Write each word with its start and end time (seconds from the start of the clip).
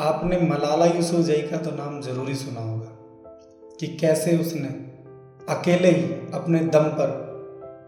आपने 0.00 0.36
मलाला 0.40 0.86
यूसुफजई 0.86 1.40
का 1.42 1.56
तो 1.56 1.70
नाम 1.70 2.00
ज़रूरी 2.00 2.34
सुना 2.34 2.60
होगा 2.60 2.90
कि 3.80 3.86
कैसे 3.96 4.36
उसने 4.38 4.68
अकेले 5.54 5.88
ही 5.88 6.04
अपने 6.34 6.58
दम 6.58 6.84
पर 6.98 7.10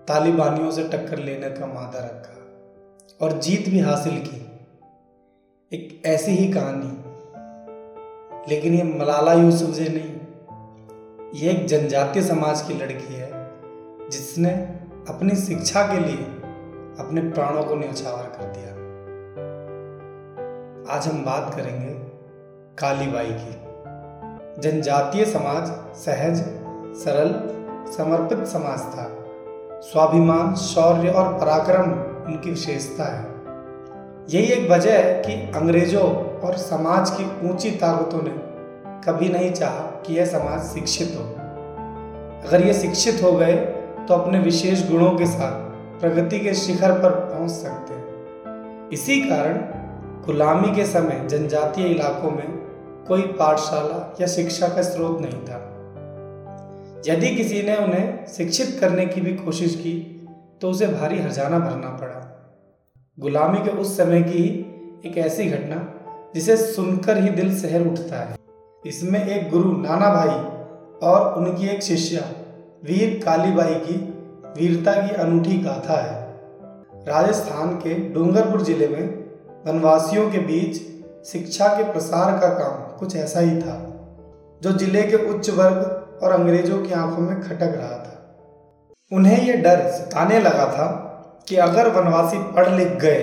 तालिबानियों 0.08 0.70
से 0.70 0.84
टक्कर 0.84 1.18
लेने 1.18 1.50
का 1.50 1.66
मादा 1.66 2.00
रखा 2.00 3.26
और 3.26 3.38
जीत 3.38 3.68
भी 3.68 3.78
हासिल 3.78 4.18
की। 4.18 4.38
एक 5.72 6.02
ऐसी 6.06 6.30
ही 6.30 6.52
कहानी। 6.52 6.90
लेकिन 8.48 8.74
ये 8.74 8.82
मलाला 8.82 9.32
यूसुफजई 9.32 9.88
नहीं, 9.88 10.12
ये 11.34 11.50
एक 11.50 11.66
जनजातीय 11.66 12.22
समाज 12.22 12.62
की 12.62 12.74
लड़की 12.74 13.14
है 13.14 13.30
जिसने 14.10 14.50
अपनी 15.08 15.36
शिक्षा 15.36 15.82
के 15.82 16.00
लिए 16.00 16.24
अपने 17.04 17.20
प्राणों 17.30 17.64
को 17.64 17.74
न्यौछावर 17.74 18.26
कर 18.36 18.52
दिया। 18.52 18.71
आज 20.90 21.06
हम 21.06 21.18
बात 21.24 21.54
करेंगे 21.54 21.92
कालीबाई 22.78 23.30
की। 23.32 24.60
जनजातीय 24.60 25.24
समाज 25.24 25.66
सहज, 25.96 26.38
सरल, 26.94 27.28
समर्पित 27.92 28.46
समाज 28.46 28.80
था। 28.94 29.04
स्वाभिमान, 29.80 30.54
शौर्य 30.54 31.10
और 31.10 31.32
पराक्रम 31.38 31.92
उनकी 32.32 32.50
विशेषता 32.50 33.04
है। 33.04 33.22
यही 34.28 34.52
एक 34.52 34.70
वजह 34.70 34.98
है 34.98 35.22
कि 35.22 35.34
अंग्रेज़ों 35.56 36.08
और 36.40 36.56
समाज 36.56 37.10
की 37.10 37.48
ऊँची 37.48 37.70
ताकतों 37.70 38.22
ने 38.22 38.34
कभी 39.04 39.28
नहीं 39.28 39.52
चाहा 39.52 39.84
कि 40.00 40.14
यह 40.14 40.24
समाज 40.24 40.64
शिक्षित 40.64 41.14
हो। 41.18 41.24
अगर 42.48 42.66
ये 42.66 42.74
शिक्षित 42.74 43.22
हो 43.22 43.32
गए 43.32 43.54
तो 44.08 44.14
अपने 44.14 44.38
विशेष 44.38 44.88
गुणों 44.90 45.10
के 45.10 45.26
साथ 45.26 45.54
प्रगति 46.00 46.40
के 46.40 46.54
शिखर 46.54 46.92
पर 46.92 47.10
पहुँच 47.10 47.50
सकते 47.50 47.94
हैं। 47.94 48.90
इसी 48.90 49.20
कारण 49.20 49.81
गुलामी 50.26 50.74
के 50.76 50.84
समय 50.86 51.26
जनजातीय 51.28 51.86
इलाकों 51.86 52.30
में 52.30 52.48
कोई 53.08 53.22
पाठशाला 53.38 54.16
या 54.20 54.26
शिक्षा 54.26 54.66
का 54.68 54.82
स्रोत 54.82 55.20
नहीं 55.20 55.38
था। 55.44 55.56
यदि 57.06 57.34
किसी 57.36 57.62
ने 57.62 57.76
उन्हें 57.76 58.26
शिक्षित 58.26 58.76
करने 58.80 59.06
की 59.06 59.20
भी 59.20 59.32
कोशिश 59.34 59.74
की 59.74 59.94
तो 60.60 60.70
उसे 60.70 60.86
भारी 60.86 61.18
हरजाना 61.18 61.58
भरना 61.58 61.88
पड़ा। 61.88 62.20
गुलामी 63.18 63.58
के 63.58 63.70
उस 63.70 63.96
समय 63.96 64.22
की 64.22 64.44
एक 65.06 65.18
ऐसी 65.18 65.44
घटना, 65.44 65.76
जिसे 66.34 66.56
सुनकर 66.56 67.18
ही 67.18 67.30
दिल 67.30 67.58
शहर 67.60 67.86
उठता 67.86 68.20
है। 68.20 68.36
इसमें 68.84 69.26
एक 69.26 69.50
गुरु 69.50 69.72
नाना 69.72 70.10
भाई 70.10 71.08
और 71.08 71.34
उनकी 71.34 71.66
एक 71.66 71.82
शिष्या, 71.82 72.22
वीर 72.84 73.20
कालीबाई 73.24 73.74
की 73.80 73.96
वीरता 74.58 74.92
की 75.02 75.14
अनूठी 75.14 75.58
गाथा 75.58 76.00
है। 76.02 76.20
राजस्थान 77.06 77.74
के 77.76 77.94
डूंगरपुर 78.14 78.62
ज़िले 78.62 78.88
में 78.88 79.21
वनवासियों 79.64 80.30
के 80.30 80.38
बीच 80.40 80.80
शिक्षा 81.26 81.66
के 81.68 81.84
प्रसार 81.92 82.38
का 82.38 82.48
काम 82.54 82.78
कुछ 82.98 83.16
ऐसा 83.16 83.40
ही 83.40 83.60
था, 83.60 83.74
जो 84.62 84.72
ज़िले 84.72 85.02
के 85.02 85.16
उच्च 85.28 85.50
वर्ग 85.50 86.22
और 86.22 86.32
अंग्रेज़ों 86.32 86.78
की 86.82 86.92
आँखों 86.94 87.22
में 87.22 87.40
खटक 87.42 87.76
रहा 87.76 87.98
था। 87.98 88.18
उन्हें 89.12 89.38
यह 89.38 89.62
डर 89.62 89.86
सताने 89.90 90.38
लगा 90.40 90.66
था 90.68 90.86
कि 91.48 91.56
अगर 91.58 91.88
वनवासी 91.90 92.38
पढ़ 92.54 92.68
लिख 92.70 92.96
गए 93.00 93.22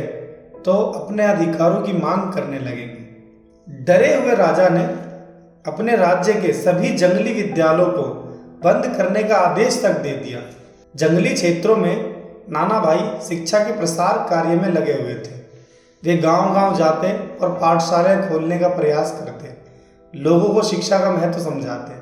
तो 0.66 0.73
अपने 0.73 1.23
अधिकारों 1.26 1.81
की 1.81 1.94
मांग 1.96 2.31
करने 2.34 2.59
लगेंगे। 2.59 3.84
डरे 3.86 4.14
हुए 4.16 4.36
राजा 4.36 4.68
ने 4.70 4.84
अपने 5.66 5.96
राज्य 5.98 6.34
के 6.36 6.53
सभी 6.56 6.90
जंगली 6.96 7.34
विद्यालयों 7.34 7.88
को 7.88 8.03
बंद 8.64 8.94
करने 8.98 9.24
का 9.24 9.38
आदेश 9.40 9.81
तक 9.84 10.00
दे 10.00 10.12
दिया। 10.18 10.42
जंगली 10.96 11.34
क्षेत्रों 11.34 11.76
में 11.78 11.96
नाना 12.50 12.80
भाई 12.80 13.00
शिक्षा 13.28 13.59
के 13.59 13.78
प्रसार 13.78 14.18
कार्य 14.30 14.56
में 14.56 14.70
लगे 14.70 14.94
हुए 14.94 15.16
थे। 15.16 15.38
वे 16.03 16.16
गाँव 16.17 16.53
गाँव 16.53 16.75
जाते 16.75 17.08
और 17.38 17.50
पाठशालाएँ 17.53 18.30
खोलने 18.30 18.59
का 18.59 18.67
प्रयास 18.67 19.11
करते 19.11 19.50
लोगों 20.19 20.53
को 20.53 20.61
शिक्षा 20.61 21.00
का 21.00 21.11
महत्व 21.11 21.39
समझाते 21.39 21.97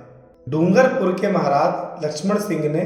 डूंगरपुर 0.52 1.12
के 1.22 1.32
महाराज 1.32 2.06
लक्ष्मण 2.06 2.40
सिंह 2.40 2.70
ने 2.70 2.84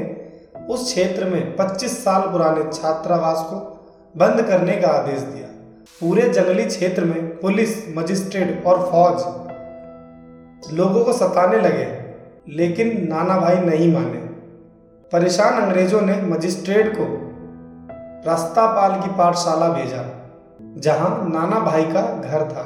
उस 0.70 0.84
क्षेत्र 0.84 1.24
में 1.24 1.56
25 1.56 1.98
साल 2.04 2.22
पुराने 2.22 2.62
छात्रावास 2.72 3.42
को 3.50 3.56
बंद 4.16 4.42
करने 4.42 4.76
का 4.76 4.88
आदेश 4.88 5.20
दिया। 5.20 5.46
पूरे 6.00 6.28
जंगली 6.28 6.64
क्षेत्र 6.64 7.04
में 7.04 7.40
पुलिस, 7.40 7.96
मजिस्ट्रेट 7.98 8.66
और 8.66 8.78
फौज 8.90 10.74
लोगों 10.74 11.04
को 11.04 11.12
सताने 11.12 11.60
लगे, 11.60 11.86
लेकिन 12.56 13.06
नाना 13.08 13.38
भाई 13.40 13.56
नहीं 13.56 13.92
माने। 13.92 14.18
परेशान 15.12 15.62
अंग्रेज़ों 15.62 16.00
ने 16.00 16.20
मजिस्ट्रेट 16.22 16.92
को 16.96 17.04
रास्तापाल 18.30 19.00
की 19.00 19.10
पाठशाला 19.10 19.68
भेजा। 19.68 20.21
जहाँ 20.76 21.08
नाना 21.30 21.58
भाई 21.60 21.84
का 21.84 22.00
घर 22.20 22.44
था, 22.44 22.64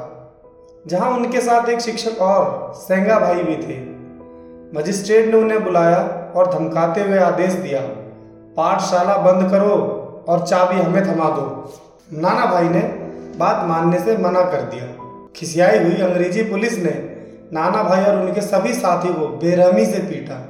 जहाँ 0.85 1.09
उनके 1.11 1.41
साथ 1.41 1.69
एक 1.69 1.81
शिक्षक 1.81 2.21
और 2.21 2.73
सेंगा 2.77 3.19
भाई 3.19 3.43
भी 3.43 3.55
थे। 3.57 3.79
मजिस्ट्रेट 4.73 5.25
ने 5.25 5.37
उन्हें 5.37 5.63
बुलाया 5.63 5.97
और 6.35 6.51
धमकाते 6.53 7.01
हुए 7.01 7.17
आदेश 7.19 7.53
दिया, 7.53 7.79
पाठशाला 8.57 9.17
बंद 9.17 9.49
करो 9.51 9.73
और 10.29 10.45
चाबी 10.47 10.79
हमें 10.79 11.03
थमा 11.05 11.29
दो। 11.29 11.45
नाना 12.13 12.45
भाई 12.45 12.69
ने 12.69 12.81
बात 13.37 13.65
मानने 13.67 13.99
से 13.99 14.17
मना 14.17 14.41
कर 14.41 14.61
दिया। 14.65 14.85
खिसियाई 15.35 15.79
हुई 15.79 16.01
अंग्रेज़ी 16.01 16.43
पुलिस 16.43 16.77
ने 16.77 16.93
नाना 17.53 17.83
भाई 17.83 18.03
और 18.03 18.19
उनके 18.19 18.41
सभी 18.41 18.73
साथी 18.73 19.13
को 19.13 19.27
बेरहमी 19.37 19.85
से 19.85 19.99
पीटा। 20.01 20.43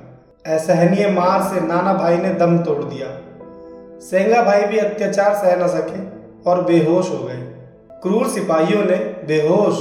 असहनीय 0.46 1.10
मार 1.12 1.42
से 1.44 1.62
नाना 1.62 1.94
भाई 1.94 2.18
ने 2.18 2.30
दम 2.34 2.58
तोड़ 2.60 2.84
दिया। 2.84 3.08
सेंगा 4.02 4.44
भाई 4.44 4.64
भी 4.64 4.78
अत्याचार 4.78 5.34
सह 5.36 5.56
न 5.56 5.68
सके 5.68 6.00
और 6.48 6.62
बेहोश 6.64 7.10
हो 7.10 7.18
गए। 7.18 7.38
क्रूर 8.04 8.28
सिपाहियों 8.28 8.84
ने 8.86 8.96
बेहोश, 9.28 9.76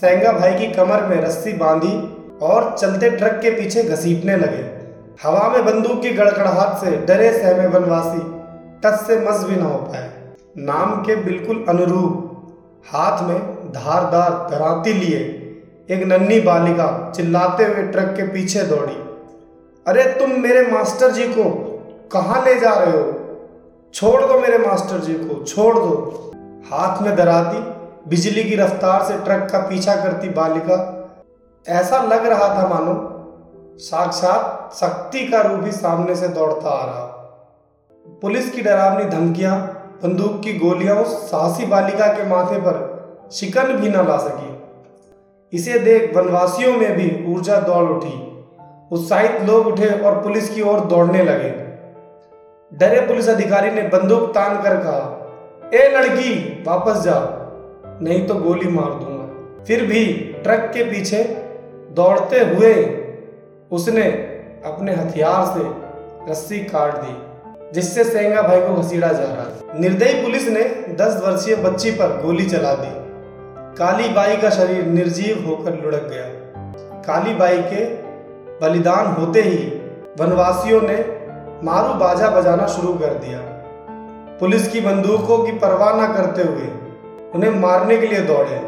सेंगा 0.00 0.32
भाई 0.32 0.52
की 0.54 0.66
कमर 0.66 1.02
में 1.06 1.20
रस्सी 1.20 1.52
बांधी 1.52 1.94
और 2.42 2.74
चलते 2.78 3.10
ट्रक 3.10 3.40
के 3.42 3.50
पीछे 3.50 3.82
घसीटने 3.82 4.36
लगे। 4.36 4.62
हवा 5.22 5.48
में 5.48 5.64
बंदूक 5.64 6.00
की 6.02 6.10
गड़गड़ाहट 6.10 6.76
से 6.78 6.96
डरे 7.06 7.32
सहमे 7.32 7.66
वनवासी 7.66 8.20
टस 8.84 9.06
से 9.06 9.18
मस 9.20 9.44
भी 9.44 9.56
न 9.56 9.60
हो 9.60 9.78
पाए। 9.78 10.10
नाम 10.58 10.94
के 11.02 11.16
बिल्कुल 11.16 11.64
अनुरूप 11.68 12.26
हाथ 12.92 13.22
में 13.22 13.38
धारदार 13.72 14.30
दराती 14.50 14.92
लिए 14.92 15.18
एक 15.90 16.02
नन्ही 16.06 16.40
बालिका 16.40 17.12
चिल्लाते 17.16 17.64
हुए 17.64 17.82
ट्रक 17.82 18.14
के 18.16 18.26
पीछे 18.26 18.62
दौड़ी। 18.62 18.96
अरे 19.86 20.02
तुम 20.12 20.30
मेरे 20.40 20.66
मास्टर 20.66 21.10
जी 21.10 21.26
को 21.28 21.44
कहाँ 22.12 22.44
ले 22.44 22.54
जा 22.54 22.72
रहे 22.74 22.98
हो? 22.98 23.19
छोड़ 23.94 24.22
दो 24.22 24.38
मेरे 24.38 24.58
मास्टर 24.58 24.98
जी 24.98 25.14
को, 25.14 25.44
छोड़ 25.44 25.74
दो। 25.78 26.32
हाथ 26.72 27.02
में 27.02 27.16
दराती, 27.16 27.58
बिजली 28.10 28.44
की 28.44 28.56
रफ्तार 28.56 29.02
से 29.02 29.18
ट्रक 29.18 29.50
का 29.50 29.58
पीछा 29.58 29.94
करती 29.94 30.28
बालिका। 30.28 31.08
ऐसा 31.68 32.02
लग 32.02 32.26
रहा 32.26 32.48
था 32.48 32.68
मानो, 32.68 32.94
साक्षात 33.78 34.74
शक्ति 34.74 35.28
का 35.28 35.40
रूप 35.40 35.64
ही 35.64 35.72
सामने 35.72 36.16
से 36.16 36.28
दौड़ता 36.28 36.70
आ 36.70 36.84
रहा। 36.84 37.06
पुलिस 38.22 38.50
की 38.50 38.62
डरावनी 38.62 39.04
धमकियाँ, 39.04 39.58
बंदूक 40.02 40.40
की 40.42 40.58
गोलियाँ 40.58 40.96
उस 40.96 41.30
साहसी 41.30 41.66
बालिका 41.66 42.06
के 42.06 42.26
माथे 42.26 42.58
पर 42.58 43.00
शिकन 43.32 43.72
भी 43.72 43.88
न 43.88 44.08
ला 44.08 44.16
सकी। 44.16 44.62
इसे 45.56 45.78
देख 45.78 46.16
वनवासियों 46.16 46.76
में 46.76 46.92
भी 46.96 47.34
ऊर्जा 47.34 47.60
दौड़ 47.60 47.90
उठी। 47.90 48.46
उत्साहित 48.92 49.42
लोग 49.42 49.66
उठे 49.66 49.90
और 50.00 50.22
पुलिस 50.22 50.54
की 50.54 50.62
ओर 50.62 50.80
दौड़ने 50.80 51.22
लगे। 51.24 51.69
डरे 52.72 53.00
पुलिस 53.00 53.28
अधिकारी 53.28 53.70
ने 53.70 53.82
बंदूक 53.82 54.30
तान 54.30 54.62
कर 54.62 54.76
कहा, 54.76 55.70
ए 55.74 55.88
लड़की, 55.88 56.34
वापस 56.66 57.00
जा, 57.02 57.16
नहीं 58.02 58.26
तो 58.26 58.34
गोली 58.34 58.68
मार 58.68 58.92
दूँगा। 58.94 59.64
फिर 59.64 59.82
भी 59.86 60.04
ट्रक 60.42 60.70
के 60.74 60.84
पीछे 60.84 61.22
दौड़ते 61.92 62.40
हुए 62.40 62.72
उसने 63.70 64.04
अपने 64.66 64.94
हथियार 64.94 65.44
से 65.46 66.30
रस्सी 66.30 66.58
काट 66.64 66.94
दी, 66.94 67.16
जिससे 67.72 68.04
सेंगा 68.04 68.42
भाई 68.42 68.60
को 68.60 68.74
घसीड़ा 68.74 69.12
जा 69.12 69.24
रहा 69.24 69.44
था। 69.44 69.78
निर्दयी 69.78 70.22
पुलिस 70.22 70.48
ने 70.48 70.64
10 70.96 71.20
वर्षीय 71.24 71.56
बच्ची 71.56 71.90
पर 71.90 72.20
गोली 72.22 72.46
चला 72.46 72.74
दी। 72.74 72.98
काली 73.76 74.08
बाई 74.08 74.36
का 74.36 74.50
शरीर 74.50 74.84
निर्जीव 74.86 75.44
होकर 75.46 75.82
लुढ़क 75.82 76.08
गया। 76.10 76.24
काली 77.02 77.34
बाई 77.34 77.62
के 77.62 77.84
बलिदान 78.60 79.06
होते 79.06 79.42
ही 79.42 79.58
वनवासियों 80.20 80.80
ने 80.82 80.96
मारू 81.64 81.94
बाजा 81.94 82.28
बजाना 82.30 82.66
शुरू 82.66 82.92
कर 82.92 83.14
दिया। 83.14 83.38
पुलिस 84.40 84.68
की 84.68 84.80
बंदूकों 84.80 85.38
की 85.38 85.52
परवाह 85.52 85.90
न 85.96 86.06
करते 86.14 86.42
हुए 86.42 86.68
उन्हें 87.34 87.58
मारने 87.60 87.96
के 87.96 88.06
लिए 88.06 88.20
दौड़े। 88.20 88.60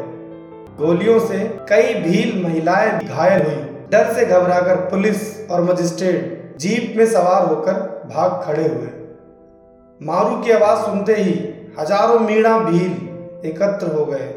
गोलियों 0.77 1.19
से 1.19 1.39
कई 1.69 1.93
भील 1.93 2.43
महिलाएँ 2.43 2.91
घायल 2.99 3.41
हुई। 3.41 3.55
डर 3.91 4.13
से 4.13 4.25
घबराकर 4.25 4.75
पुलिस 4.91 5.49
और 5.51 5.63
मजिस्ट्रेट 5.63 6.55
जीप 6.59 6.93
में 6.97 7.05
सवार 7.05 7.47
होकर 7.47 7.81
भाग 8.05 8.39
खड़े 8.45 8.67
हुए। 8.67 8.87
मारू 10.01 10.37
की 10.37 10.51
आवाज़ 10.51 10.85
सुनते 10.85 11.15
ही 11.15 11.33
हज़ारों 11.79 12.19
मीणा 12.19 12.57
भील 12.59 13.47
एकत्र 13.47 13.91
हो 13.95 14.05
गए। 14.05 14.31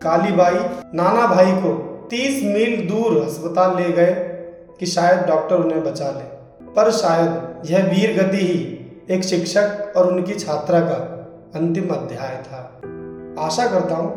कालीबाई 0.00 0.58
नाना 0.94 1.26
भाई 1.26 1.52
को 1.52 1.76
तीस 2.10 2.42
मील 2.44 2.88
दूर 2.88 3.22
अस्पताल 3.22 3.76
ले 3.76 3.92
गए 3.92 4.12
कि 4.80 4.86
शायद 4.86 5.26
डॉक्टर 5.26 5.56
उन्हें 5.56 5.82
बचा 5.84 6.10
ले। 6.10 6.39
पर 6.76 6.90
शायद 6.90 7.62
यह 7.70 7.84
वीर 7.84 8.22
गति 8.22 8.36
ही 8.36 8.76
एक 9.14 9.24
शिक्षक 9.24 9.92
और 9.96 10.12
उनकी 10.12 10.34
छात्रा 10.34 10.80
का 10.80 10.96
अंतिम 11.54 11.88
अध्याय 11.88 12.36
था। 12.46 12.80
आशा 13.38 13.66
करता 13.66 13.94
हूँ 13.94 14.10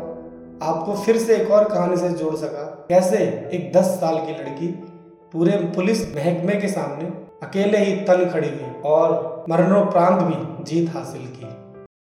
आपको 0.62 0.94
फिर 0.94 1.16
से 1.16 1.36
एक 1.36 1.50
और 1.50 1.64
कहानी 1.64 1.96
से 1.96 2.08
जोड़ 2.08 2.34
सका। 2.34 2.86
कैसे 2.88 3.16
एक 3.52 3.72
10 3.76 3.84
साल 3.84 4.18
की 4.18 4.32
लड़की 4.32 4.68
पूरे 5.32 5.52
पुलिस 5.52 6.16
महकमे 6.16 6.54
के 6.54 6.68
सामने 6.68 7.04
अकेले 7.46 7.78
ही 7.78 7.96
तन 7.96 8.30
खड़ी 8.30 8.48
हुई 8.48 8.82
और 8.84 9.44
मरणोपरांत 9.48 10.22
भी 10.22 10.64
जीत 10.64 10.94
हासिल 10.94 11.26
की। 11.26 11.63